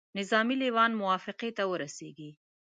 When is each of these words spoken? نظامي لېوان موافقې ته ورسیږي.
نظامي 0.17 0.55
لېوان 0.61 0.91
موافقې 1.01 1.49
ته 1.57 1.63
ورسیږي. 1.71 2.29